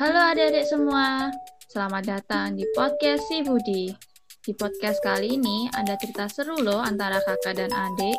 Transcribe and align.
Halo 0.00 0.16
adik-adik 0.32 0.64
semua, 0.64 1.28
selamat 1.68 2.08
datang 2.08 2.56
di 2.56 2.64
podcast 2.72 3.20
Si 3.28 3.44
Budi. 3.44 3.92
Di 4.40 4.56
podcast 4.56 4.96
kali 5.04 5.36
ini 5.36 5.68
ada 5.76 5.92
cerita 6.00 6.24
seru 6.24 6.56
loh 6.56 6.80
antara 6.80 7.20
kakak 7.20 7.60
dan 7.60 7.68
adik. 7.68 8.16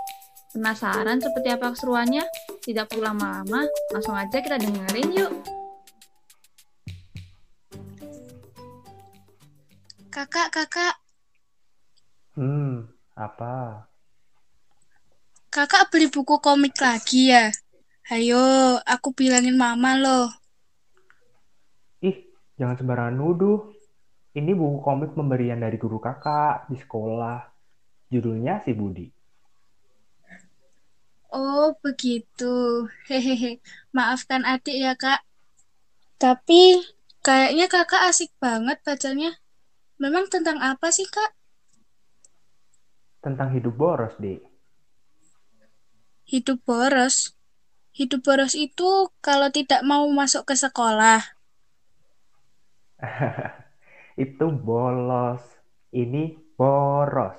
Penasaran 0.53 1.17
seperti 1.17 1.49
apa 1.49 1.73
keseruannya? 1.73 2.21
Tidak 2.61 2.85
perlu 2.85 3.01
lama-lama, 3.01 3.65
langsung 3.89 4.13
aja 4.13 4.37
kita 4.45 4.61
dengerin 4.61 5.09
yuk. 5.09 5.33
Kakak, 10.13 10.53
kakak, 10.53 11.01
Hmm, 12.37 12.93
apa? 13.17 13.89
kakak 15.49 15.89
beli 15.89 16.13
buku 16.13 16.37
komik 16.37 16.77
lagi 16.77 17.33
ya? 17.33 17.49
Hayo, 18.05 18.77
aku 18.85 19.17
bilangin 19.17 19.57
mama 19.57 19.97
loh. 19.97 20.40
Jangan 22.61 22.77
sembarangan 22.77 23.17
nuduh. 23.17 23.73
Ini 24.37 24.53
buku 24.53 24.85
komik 24.85 25.17
pemberian 25.17 25.57
dari 25.57 25.81
guru 25.81 25.97
kakak 25.97 26.69
di 26.69 26.77
sekolah. 26.77 27.41
Judulnya 28.13 28.61
Si 28.61 28.77
Budi. 28.77 29.09
Oh, 31.33 31.73
begitu. 31.81 32.85
Hehehe. 33.09 33.65
Maafkan 33.97 34.45
adik 34.45 34.77
ya, 34.77 34.93
Kak. 34.93 35.25
Tapi 36.21 36.85
kayaknya 37.25 37.65
kakak 37.65 38.13
asik 38.13 38.29
banget 38.37 38.77
bacanya. 38.85 39.41
Memang 39.97 40.29
tentang 40.29 40.61
apa 40.61 40.93
sih, 40.93 41.09
Kak? 41.09 41.33
Tentang 43.25 43.57
hidup 43.57 43.73
boros, 43.73 44.13
Dek. 44.21 44.45
Hidup 46.29 46.61
boros. 46.61 47.33
Hidup 47.89 48.21
boros 48.21 48.53
itu 48.53 49.09
kalau 49.17 49.49
tidak 49.49 49.81
mau 49.81 50.05
masuk 50.13 50.45
ke 50.45 50.53
sekolah. 50.53 51.40
Itu 54.23 54.53
bolos. 54.53 55.41
Ini 55.91 56.55
boros. 56.55 57.37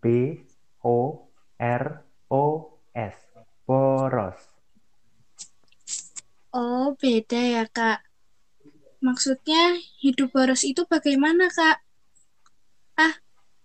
B 0.00 0.36
O 0.82 1.28
R 1.60 1.84
O 2.32 2.44
S. 2.92 3.16
Boros. 3.64 4.40
Oh, 6.54 6.94
beda 6.98 7.40
ya, 7.40 7.64
Kak. 7.66 8.04
Maksudnya 9.04 9.76
hidup 10.00 10.32
boros 10.32 10.64
itu 10.64 10.86
bagaimana, 10.88 11.50
Kak? 11.52 11.82
Ah, 12.96 13.14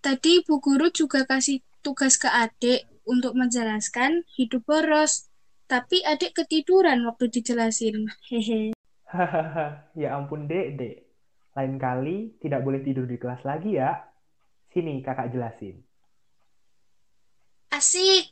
tadi 0.03 0.43
Bu 0.43 0.59
Guru 0.59 0.91
juga 0.91 1.23
kasih 1.23 1.63
tugas 1.79 2.19
ke 2.19 2.27
adik 2.27 2.89
untuk 3.07 3.37
menjelaskan 3.37 4.27
hidup 4.35 4.65
boros. 4.67 5.31
Tapi 5.69 6.01
adik 6.01 6.33
ketiduran 6.33 7.05
waktu 7.05 7.29
dijelasin. 7.29 8.09
Hehe. 8.29 8.73
Hahaha, 9.09 9.89
ya 10.01 10.17
ampun, 10.17 10.49
Dek, 10.49 10.77
Dek. 10.77 11.08
Lain 11.57 11.75
kali 11.81 12.37
tidak 12.41 12.61
boleh 12.61 12.81
tidur 12.85 13.09
di 13.09 13.17
kelas 13.17 13.41
lagi 13.45 13.77
ya. 13.77 13.97
Sini 14.69 15.01
kakak 15.01 15.33
jelasin. 15.33 15.81
Asik. 17.73 18.29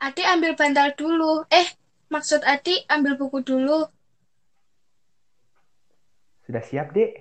Adik 0.00 0.26
ambil 0.28 0.52
bantal 0.56 0.92
dulu. 0.96 1.48
Eh, 1.48 1.68
maksud 2.12 2.44
adik 2.44 2.84
ambil 2.92 3.16
buku 3.16 3.40
dulu. 3.40 3.88
Sudah 6.44 6.60
siap, 6.60 6.92
Dek? 6.92 7.12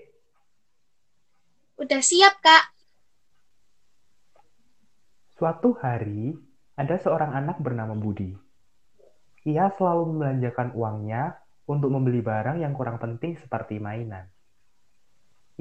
Udah 1.79 2.01
siap, 2.03 2.43
Kak. 2.43 2.75
Suatu 5.39 5.75
hari, 5.79 6.35
ada 6.75 6.99
seorang 6.99 7.31
anak 7.31 7.59
bernama 7.63 7.95
Budi. 7.95 8.35
Ia 9.47 9.71
selalu 9.75 10.15
membelanjakan 10.15 10.75
uangnya 10.75 11.39
untuk 11.67 11.91
membeli 11.91 12.19
barang 12.19 12.59
yang 12.59 12.75
kurang 12.75 12.99
penting 12.99 13.39
seperti 13.39 13.79
mainan. 13.79 14.32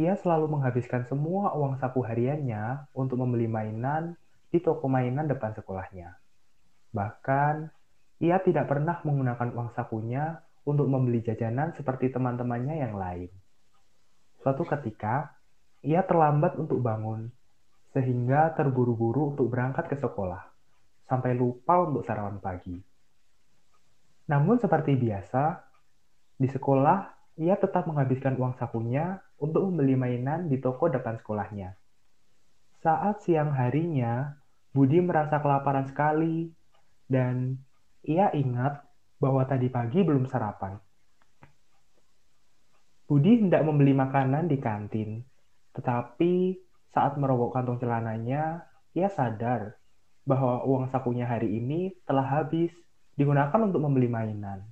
Ia 0.00 0.16
selalu 0.16 0.56
menghabiskan 0.56 1.04
semua 1.04 1.52
uang 1.52 1.76
saku 1.76 2.00
hariannya 2.00 2.88
untuk 2.96 3.20
membeli 3.20 3.44
mainan 3.44 4.16
di 4.48 4.56
toko 4.56 4.88
mainan 4.88 5.28
depan 5.28 5.52
sekolahnya. 5.52 6.16
Bahkan, 6.96 7.68
ia 8.24 8.40
tidak 8.40 8.72
pernah 8.72 9.04
menggunakan 9.04 9.52
uang 9.52 9.76
sakunya 9.76 10.40
untuk 10.64 10.88
membeli 10.88 11.20
jajanan 11.20 11.76
seperti 11.76 12.08
teman-temannya 12.08 12.80
yang 12.80 12.94
lain. 12.96 13.28
Suatu 14.40 14.64
ketika, 14.64 15.36
ia 15.84 16.00
terlambat 16.08 16.56
untuk 16.56 16.80
bangun, 16.80 17.28
sehingga 17.92 18.56
terburu-buru 18.56 19.36
untuk 19.36 19.52
berangkat 19.52 19.92
ke 19.92 19.96
sekolah, 20.00 20.40
sampai 21.04 21.36
lupa 21.36 21.84
untuk 21.84 22.00
sarapan 22.08 22.40
pagi. 22.40 22.76
Namun 24.30 24.56
seperti 24.56 24.96
biasa, 24.96 25.60
di 26.40 26.48
sekolah 26.48 27.21
ia 27.40 27.56
tetap 27.56 27.88
menghabiskan 27.88 28.36
uang 28.36 28.56
sakunya 28.60 29.20
untuk 29.40 29.64
membeli 29.68 29.96
mainan 29.96 30.52
di 30.52 30.60
toko 30.60 30.92
depan 30.92 31.16
sekolahnya. 31.16 31.74
Saat 32.82 33.24
siang 33.24 33.54
harinya, 33.54 34.36
Budi 34.72 34.98
merasa 35.04 35.38
kelaparan 35.38 35.86
sekali 35.88 36.50
dan 37.06 37.60
ia 38.02 38.32
ingat 38.32 38.82
bahwa 39.20 39.44
tadi 39.46 39.70
pagi 39.70 40.02
belum 40.02 40.26
sarapan. 40.26 40.80
Budi 43.06 43.44
hendak 43.44 43.62
membeli 43.62 43.92
makanan 43.92 44.48
di 44.48 44.56
kantin, 44.56 45.20
tetapi 45.76 46.56
saat 46.92 47.20
merogoh 47.20 47.52
kantong 47.52 47.78
celananya, 47.80 48.64
ia 48.96 49.08
sadar 49.12 49.76
bahwa 50.24 50.64
uang 50.64 50.88
sakunya 50.88 51.28
hari 51.28 51.60
ini 51.60 51.92
telah 52.08 52.24
habis 52.24 52.72
digunakan 53.16 53.60
untuk 53.60 53.84
membeli 53.84 54.08
mainan. 54.08 54.64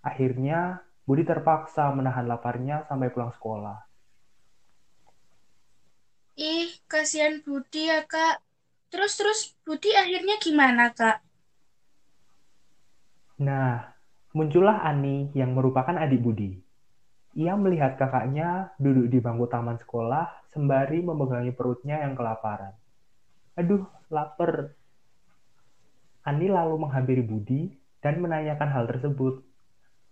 Akhirnya, 0.00 0.80
Budi 1.10 1.26
terpaksa 1.26 1.90
menahan 1.90 2.30
laparnya 2.30 2.86
sampai 2.86 3.10
pulang 3.10 3.34
sekolah. 3.34 3.82
Ih, 6.38 6.70
kasihan 6.86 7.42
Budi 7.42 7.90
ya, 7.90 8.06
Kak. 8.06 8.38
Terus-terus 8.94 9.58
Budi 9.66 9.90
akhirnya 9.90 10.38
gimana, 10.38 10.94
Kak? 10.94 11.18
Nah, 13.42 13.90
muncullah 14.30 14.86
Ani 14.86 15.34
yang 15.34 15.50
merupakan 15.50 15.98
adik 15.98 16.22
Budi. 16.22 16.62
Ia 17.34 17.58
melihat 17.58 17.98
kakaknya 17.98 18.70
duduk 18.78 19.10
di 19.10 19.18
bangku 19.18 19.50
taman 19.50 19.82
sekolah 19.82 20.46
sembari 20.54 21.02
memegangi 21.02 21.50
perutnya 21.50 22.06
yang 22.06 22.14
kelaparan. 22.14 22.78
Aduh, 23.58 23.82
lapar. 24.14 24.78
Ani 26.22 26.46
lalu 26.46 26.86
menghampiri 26.86 27.26
Budi 27.26 27.74
dan 27.98 28.22
menanyakan 28.22 28.70
hal 28.70 28.86
tersebut. 28.86 29.49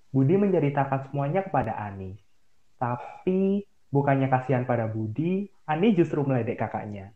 Budi 0.08 0.40
menceritakan 0.40 1.08
semuanya 1.08 1.44
kepada 1.44 1.76
Ani. 1.76 2.16
Tapi 2.80 3.64
bukannya 3.92 4.32
kasihan 4.32 4.64
pada 4.64 4.88
Budi, 4.88 5.48
Ani 5.68 5.92
justru 5.92 6.24
meledek 6.24 6.56
kakaknya. 6.56 7.12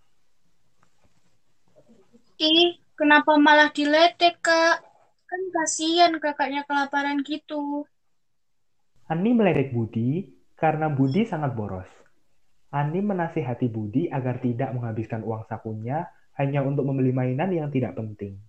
Ih, 2.37 2.77
kenapa 2.99 3.39
malah 3.39 3.73
diledek, 3.73 4.43
Kak? 4.45 4.77
Kan 5.25 5.43
kasihan 5.55 6.13
kakaknya 6.21 6.67
kelaparan 6.69 7.25
gitu. 7.25 7.89
Ani 9.09 9.33
meledek 9.33 9.73
Budi 9.73 10.29
karena 10.59 10.93
Budi 10.93 11.25
sangat 11.25 11.57
boros. 11.57 11.89
Ani 12.73 13.01
menasihati 13.01 13.69
Budi 13.73 14.09
agar 14.09 14.41
tidak 14.41 14.73
menghabiskan 14.77 15.25
uang 15.25 15.45
sakunya 15.49 16.09
hanya 16.37 16.65
untuk 16.65 16.89
membeli 16.89 17.13
mainan 17.13 17.53
yang 17.53 17.69
tidak 17.69 17.97
penting. 17.97 18.41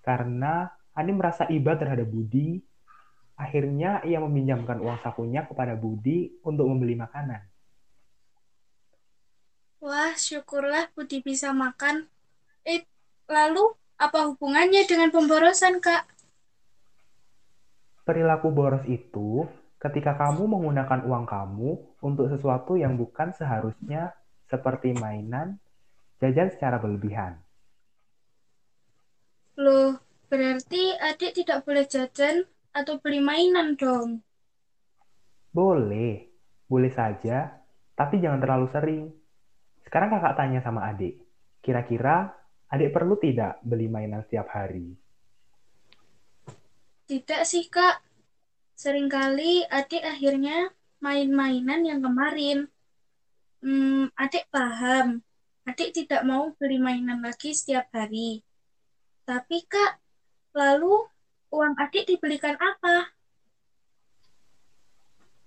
Karena 0.00 0.68
Ani 0.92 1.12
merasa 1.16 1.48
iba 1.48 1.76
terhadap 1.76 2.08
Budi, 2.08 2.60
akhirnya 3.40 4.04
ia 4.04 4.20
meminjamkan 4.20 4.76
uang 4.84 5.00
sakunya 5.00 5.48
kepada 5.48 5.72
Budi 5.72 6.28
untuk 6.44 6.68
membeli 6.68 6.92
makanan. 7.00 7.40
Wah, 9.80 10.12
syukurlah 10.12 10.92
Budi 10.92 11.24
bisa 11.24 11.56
makan. 11.56 12.04
Eh, 12.68 12.84
lalu 13.24 13.72
apa 13.96 14.28
hubungannya 14.28 14.84
dengan 14.84 15.08
pemborosan, 15.08 15.80
Kak? 15.80 16.04
Perilaku 18.04 18.52
boros 18.52 18.84
itu 18.84 19.48
ketika 19.80 20.20
kamu 20.20 20.44
menggunakan 20.44 21.00
uang 21.08 21.24
kamu 21.24 21.70
untuk 22.04 22.28
sesuatu 22.28 22.76
yang 22.76 23.00
bukan 23.00 23.32
seharusnya 23.32 24.12
seperti 24.52 24.92
mainan, 24.92 25.56
jajan 26.20 26.52
secara 26.52 26.76
berlebihan. 26.76 27.40
Loh, 29.56 29.96
berarti 30.28 30.92
adik 31.00 31.40
tidak 31.40 31.64
boleh 31.64 31.88
jajan 31.88 32.44
atau 32.70 32.98
beli 33.02 33.18
mainan 33.18 33.74
dong. 33.74 34.22
Boleh, 35.50 36.30
boleh 36.70 36.92
saja, 36.94 37.50
tapi 37.98 38.22
jangan 38.22 38.38
terlalu 38.38 38.66
sering. 38.70 39.04
Sekarang 39.82 40.14
kakak 40.14 40.38
tanya 40.38 40.62
sama 40.62 40.86
adik, 40.86 41.18
kira-kira 41.58 42.30
adik 42.70 42.94
perlu 42.94 43.18
tidak 43.18 43.58
beli 43.66 43.90
mainan 43.90 44.22
setiap 44.22 44.46
hari? 44.54 44.94
Tidak 47.10 47.42
sih, 47.42 47.66
Kak. 47.66 47.98
Seringkali 48.78 49.66
adik 49.66 49.98
akhirnya 50.06 50.70
main-mainan 51.02 51.82
yang 51.82 52.00
kemarin. 52.00 52.70
Hmm, 53.58 54.14
adik 54.14 54.46
paham. 54.54 55.18
Adik 55.66 55.90
tidak 55.90 56.22
mau 56.22 56.54
beli 56.54 56.78
mainan 56.78 57.18
lagi 57.18 57.50
setiap 57.50 57.90
hari. 57.90 58.46
Tapi, 59.26 59.66
Kak, 59.66 59.98
lalu 60.54 61.10
uang 61.50 61.74
adik 61.76 62.06
dibelikan 62.06 62.54
apa? 62.54 63.10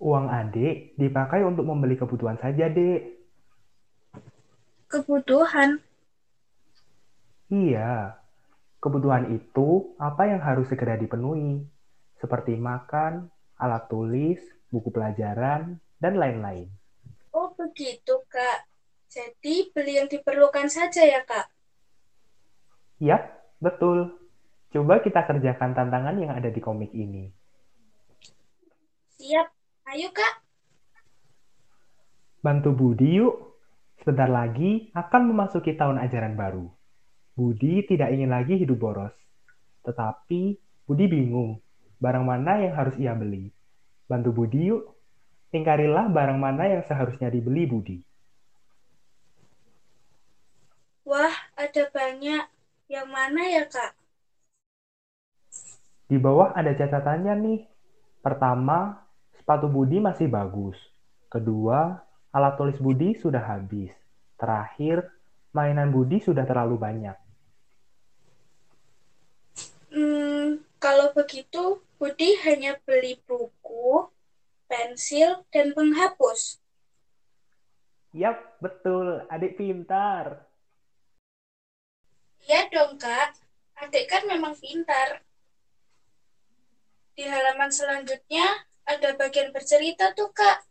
Uang 0.03 0.27
adik 0.27 0.99
dipakai 0.99 1.47
untuk 1.47 1.63
membeli 1.63 1.95
kebutuhan 1.95 2.35
saja, 2.35 2.67
dek. 2.67 3.23
Kebutuhan. 4.91 5.79
Iya, 7.47 8.19
kebutuhan 8.83 9.31
itu 9.31 9.95
apa 9.95 10.27
yang 10.27 10.43
harus 10.43 10.67
segera 10.67 10.99
dipenuhi, 10.99 11.63
seperti 12.19 12.59
makan, 12.59 13.31
alat 13.55 13.87
tulis, 13.87 14.43
buku 14.67 14.91
pelajaran, 14.91 15.79
dan 16.03 16.13
lain-lain. 16.19 16.67
Oh, 17.31 17.55
begitu, 17.55 18.21
Kak. 18.27 18.67
Jadi 19.07 19.71
beli 19.71 20.01
yang 20.01 20.09
diperlukan 20.11 20.67
saja 20.67 21.05
ya, 21.05 21.23
Kak? 21.23 21.47
Yap, 22.99 23.23
betul. 23.63 24.22
Coba 24.73 25.05
kita 25.05 25.21
kerjakan 25.29 25.77
tantangan 25.77 26.17
yang 26.17 26.33
ada 26.33 26.49
di 26.49 26.57
komik 26.57 26.89
ini. 26.97 27.29
Siap. 29.21 29.47
Ayo, 29.93 30.09
Kak. 30.09 30.41
Bantu 32.41 32.73
Budi 32.73 33.21
yuk. 33.21 33.53
Sebentar 34.01 34.25
lagi 34.25 34.89
akan 34.97 35.29
memasuki 35.29 35.77
tahun 35.77 36.01
ajaran 36.01 36.33
baru. 36.33 36.65
Budi 37.37 37.85
tidak 37.85 38.17
ingin 38.17 38.33
lagi 38.33 38.57
hidup 38.57 38.81
boros. 38.81 39.13
Tetapi 39.85 40.57
Budi 40.89 41.05
bingung 41.05 41.61
barang 42.01 42.25
mana 42.25 42.57
yang 42.65 42.73
harus 42.73 42.97
ia 42.97 43.13
beli. 43.13 43.53
Bantu 44.09 44.33
Budi 44.33 44.73
yuk. 44.73 44.89
Ingkarilah 45.53 46.09
barang 46.09 46.41
mana 46.41 46.65
yang 46.65 46.81
seharusnya 46.81 47.29
dibeli 47.29 47.69
Budi. 47.69 48.01
Wah, 51.05 51.37
ada 51.53 51.83
banyak. 51.93 52.49
Yang 52.89 53.07
mana 53.13 53.41
ya, 53.45 53.63
Kak? 53.69 54.02
Di 56.07 56.19
bawah 56.19 56.51
ada 56.53 56.71
catatannya 56.75 57.33
nih. 57.39 57.61
Pertama, 58.23 59.03
sepatu 59.35 59.67
Budi 59.67 59.99
masih 59.99 60.27
bagus. 60.31 60.75
Kedua, 61.27 61.99
alat 62.31 62.55
tulis 62.55 62.79
Budi 62.79 63.15
sudah 63.17 63.41
habis. 63.41 63.91
Terakhir, 64.39 65.07
mainan 65.55 65.91
Budi 65.91 66.19
sudah 66.19 66.43
terlalu 66.43 66.75
banyak. 66.79 67.17
Hmm, 69.93 70.63
kalau 70.81 71.13
begitu, 71.13 71.79
Budi 72.01 72.35
hanya 72.43 72.75
beli 72.83 73.21
buku, 73.23 74.09
pensil, 74.65 75.45
dan 75.53 75.71
penghapus. 75.71 76.59
Yap, 78.13 78.61
betul. 78.61 79.25
Adik 79.29 79.57
pintar. 79.57 80.45
Iya 82.43 82.69
dong, 82.69 82.99
Kak. 83.01 83.33
Adik 83.79 84.05
kan 84.05 84.27
memang 84.29 84.53
pintar. 84.59 85.23
Di 87.13 87.29
halaman 87.29 87.69
selanjutnya 87.69 88.65
ada 88.89 89.13
bagian 89.13 89.53
bercerita 89.53 90.17
tuh, 90.17 90.33
Kak. 90.33 90.65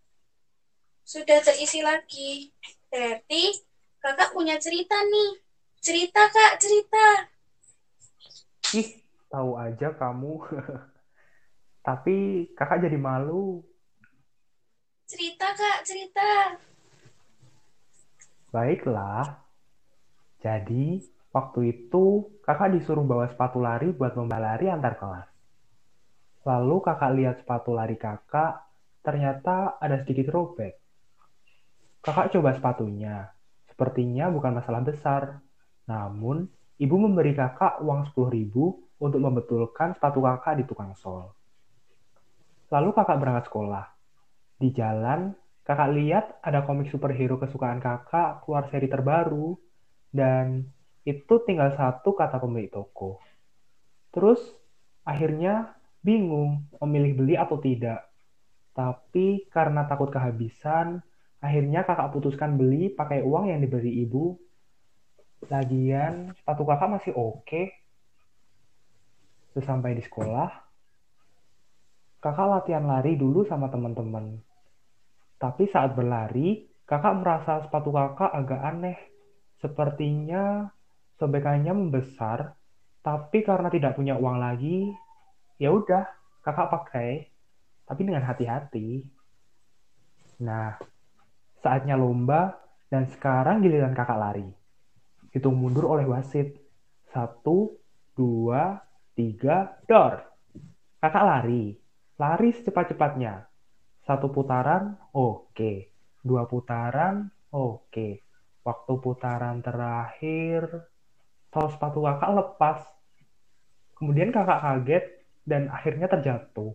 Sudah 1.07 1.39
terisi 1.39 1.87
lagi. 1.87 2.51
Berarti 2.91 3.63
kakak 4.03 4.35
punya 4.35 4.59
cerita 4.59 4.99
nih. 5.07 5.39
Cerita, 5.79 6.27
Kak, 6.27 6.59
cerita. 6.59 7.07
Ih, 8.75 9.07
tahu 9.31 9.55
aja 9.55 9.95
kamu. 9.95 10.35
Tapi 11.87 12.51
kakak 12.59 12.91
jadi 12.91 12.99
malu. 12.99 13.63
Cerita, 15.07 15.55
Kak, 15.55 15.87
cerita. 15.87 16.59
Baiklah. 18.51 19.47
Jadi, 20.43 21.07
waktu 21.31 21.61
itu 21.71 22.35
kakak 22.43 22.75
disuruh 22.75 23.07
bawa 23.07 23.31
sepatu 23.31 23.63
lari 23.63 23.95
buat 23.95 24.19
lomba 24.19 24.43
lari 24.43 24.67
antar 24.67 24.99
kelas. 24.99 25.32
Lalu 26.43 26.77
kakak 26.83 27.13
lihat 27.15 27.37
sepatu 27.39 27.71
lari 27.71 27.95
kakak, 27.95 28.67
ternyata 29.03 29.79
ada 29.79 30.03
sedikit 30.03 30.35
robek. 30.35 30.75
Kakak 32.03 32.35
coba 32.35 32.51
sepatunya. 32.59 33.31
Sepertinya 33.71 34.27
bukan 34.27 34.59
masalah 34.59 34.83
besar. 34.83 35.39
Namun, 35.87 36.51
ibu 36.83 36.97
memberi 36.99 37.31
kakak 37.39 37.79
uang 37.79 38.11
10 38.11 38.27
ribu 38.35 38.75
untuk 38.99 39.23
membetulkan 39.23 39.95
sepatu 39.95 40.19
kakak 40.19 40.59
di 40.59 40.65
tukang 40.67 40.99
sol. 40.99 41.31
Lalu 42.75 42.91
kakak 42.91 43.23
berangkat 43.23 43.47
sekolah. 43.47 43.87
Di 44.59 44.75
jalan, 44.75 45.35
kakak 45.63 45.91
lihat 45.95 46.25
ada 46.43 46.67
komik 46.67 46.91
superhero 46.91 47.39
kesukaan 47.39 47.79
kakak 47.79 48.43
keluar 48.43 48.67
seri 48.67 48.91
terbaru, 48.91 49.55
dan 50.11 50.67
itu 51.07 51.35
tinggal 51.47 51.71
satu 51.75 52.19
kata 52.19 52.43
pemilik 52.43 52.71
toko. 52.71 53.23
Terus, 54.11 54.43
akhirnya 55.07 55.79
bingung 56.03 56.67
memilih 56.83 57.13
beli 57.17 57.35
atau 57.39 57.57
tidak. 57.63 58.11
Tapi 58.75 59.47
karena 59.49 59.87
takut 59.87 60.11
kehabisan, 60.11 61.01
akhirnya 61.39 61.87
kakak 61.87 62.11
putuskan 62.13 62.59
beli 62.59 62.91
pakai 62.93 63.23
uang 63.23 63.49
yang 63.49 63.63
diberi 63.63 64.03
ibu. 64.03 64.37
Lagian, 65.47 66.35
sepatu 66.39 66.63
kakak 66.67 66.91
masih 67.01 67.13
oke. 67.15 67.63
Sesampai 69.55 69.95
di 69.95 70.03
sekolah, 70.03 70.49
kakak 72.23 72.49
latihan 72.49 72.87
lari 72.87 73.19
dulu 73.19 73.45
sama 73.45 73.69
teman-teman. 73.69 74.39
Tapi 75.37 75.67
saat 75.69 75.93
berlari, 75.93 76.65
kakak 76.87 77.15
merasa 77.19 77.61
sepatu 77.67 77.91
kakak 77.93 78.31
agak 78.31 78.61
aneh. 78.63 78.99
Sepertinya 79.61 80.71
sobekannya 81.21 81.75
membesar, 81.75 82.55
tapi 83.03 83.43
karena 83.47 83.69
tidak 83.69 83.99
punya 83.99 84.15
uang 84.17 84.39
lagi, 84.39 84.91
ya 85.63 85.71
udah 85.71 86.03
kakak 86.43 86.69
pakai, 86.75 87.11
tapi 87.87 88.03
dengan 88.03 88.27
hati-hati. 88.27 89.07
Nah, 90.43 90.75
saatnya 91.63 91.95
lomba 91.95 92.59
dan 92.91 93.07
sekarang 93.07 93.63
giliran 93.63 93.95
kakak 93.95 94.19
lari. 94.19 94.51
Hitung 95.31 95.55
mundur 95.55 95.87
oleh 95.87 96.03
wasit. 96.11 96.59
Satu, 97.15 97.79
dua, 98.19 98.83
tiga, 99.15 99.79
dor. 99.87 100.27
Kakak 100.99 101.25
lari. 101.25 101.79
Lari 102.19 102.51
secepat-cepatnya. 102.59 103.47
Satu 104.03 104.35
putaran, 104.35 104.99
oke. 105.15 105.95
Dua 106.27 106.43
putaran, 106.51 107.31
oke. 107.55 108.09
Waktu 108.67 108.93
putaran 108.99 109.63
terakhir, 109.63 110.91
tol 111.55 111.71
sepatu 111.71 112.03
kakak 112.03 112.31
lepas. 112.35 112.79
Kemudian 113.95 114.35
kakak 114.35 114.59
kaget 114.59 115.22
dan 115.43 115.69
akhirnya 115.69 116.07
terjatuh. 116.07 116.73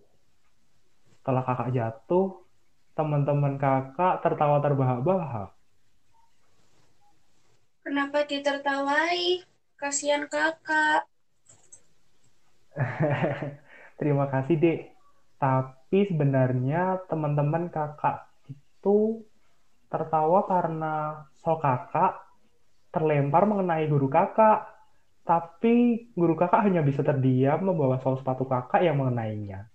Setelah 1.20 1.44
kakak 1.44 1.72
jatuh, 1.76 2.44
teman-teman 2.96 3.60
kakak 3.60 4.24
tertawa 4.24 4.64
terbahak-bahak. 4.64 5.52
Kenapa 7.84 8.28
ditertawai? 8.28 9.44
Kasihan 9.80 10.28
kakak. 10.28 11.08
Terima 14.00 14.28
kasih, 14.30 14.56
Dek. 14.60 14.80
Tapi 15.38 16.00
sebenarnya 16.10 17.02
teman-teman 17.08 17.72
kakak 17.72 18.28
itu 18.50 19.24
tertawa 19.88 20.44
karena 20.50 21.24
sol 21.40 21.58
kakak 21.64 22.20
terlempar 22.92 23.48
mengenai 23.48 23.88
guru 23.88 24.12
kakak. 24.12 24.77
Tapi 25.28 26.08
guru 26.16 26.40
kakak 26.40 26.64
hanya 26.64 26.80
bisa 26.80 27.04
terdiam 27.04 27.60
membawa 27.60 28.00
sol 28.00 28.16
sepatu 28.16 28.48
kakak 28.48 28.80
yang 28.80 28.96
mengenainya. 28.96 29.68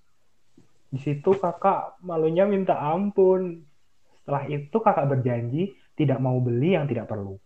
Di 0.88 0.96
situ 0.96 1.36
kakak 1.36 2.00
malunya 2.00 2.48
minta 2.48 2.80
ampun. 2.80 3.60
Setelah 4.16 4.48
itu 4.48 4.76
kakak 4.80 5.12
berjanji 5.12 5.76
tidak 5.92 6.24
mau 6.24 6.40
beli 6.40 6.72
yang 6.72 6.88
tidak 6.88 7.04
perlu. 7.04 7.36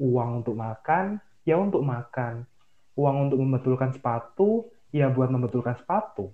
Uang 0.00 0.40
untuk 0.40 0.56
makan, 0.56 1.20
ya 1.44 1.60
untuk 1.60 1.84
makan. 1.84 2.48
Uang 2.96 3.28
untuk 3.28 3.38
membetulkan 3.44 3.92
sepatu, 3.92 4.72
ya 4.88 5.12
buat 5.12 5.28
membetulkan 5.28 5.76
sepatu. 5.76 6.32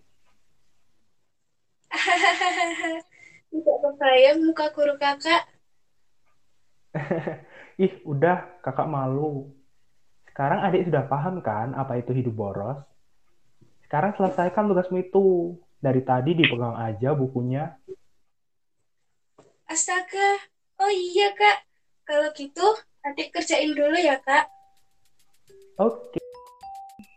Tidak 3.50 3.76
kebayang 3.83 4.47
muka 4.47 4.71
guru 4.71 4.95
kakak. 4.95 5.43
Ih, 7.83 7.99
udah, 8.07 8.47
kakak 8.62 8.87
malu. 8.87 9.50
Sekarang 10.40 10.64
adik 10.64 10.88
sudah 10.88 11.04
paham 11.04 11.44
kan 11.44 11.76
apa 11.76 12.00
itu 12.00 12.16
hidup 12.16 12.32
boros? 12.32 12.80
Sekarang 13.85 14.16
selesaikan 14.16 14.73
tugasmu 14.73 14.97
itu. 15.04 15.52
Dari 15.76 16.00
tadi 16.00 16.32
dipegang 16.32 16.80
aja 16.80 17.12
bukunya. 17.12 17.76
Astaga. 19.68 20.40
Oh 20.80 20.88
iya, 20.88 21.37
Kak. 21.37 21.61
Kalau 22.09 22.32
gitu, 22.32 22.64
adik 23.04 23.37
kerjain 23.37 23.76
dulu 23.76 23.92
ya, 24.00 24.16
Kak. 24.25 24.49
Oke. 25.76 26.25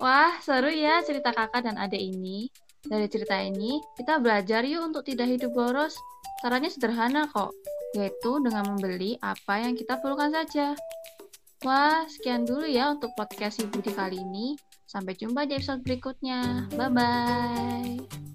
Wah, 0.03 0.35
seru 0.43 0.67
ya 0.67 0.99
cerita 1.07 1.31
kakak 1.31 1.63
dan 1.63 1.79
adik 1.79 2.03
ini. 2.03 2.51
Dari 2.83 3.07
cerita 3.07 3.39
ini, 3.39 3.79
kita 3.95 4.19
belajar 4.19 4.67
yuk 4.67 4.83
untuk 4.83 5.07
tidak 5.07 5.31
hidup 5.31 5.55
boros. 5.55 5.95
Caranya 6.43 6.67
sederhana 6.67 7.31
kok, 7.31 7.55
yaitu 7.95 8.43
dengan 8.43 8.67
membeli 8.67 9.15
apa 9.23 9.63
yang 9.63 9.79
kita 9.79 9.95
perlukan 10.03 10.27
saja. 10.27 10.75
Wah, 11.63 12.03
sekian 12.12 12.43
dulu 12.43 12.67
ya 12.67 12.91
untuk 12.91 13.15
podcast 13.15 13.63
Ibu 13.63 13.79
di 13.79 13.96
kali 13.96 14.20
ini. 14.20 14.60
Sampai 14.84 15.15
jumpa 15.15 15.48
di 15.48 15.55
episode 15.55 15.79
berikutnya. 15.79 16.67
Bye-bye. 16.75 18.32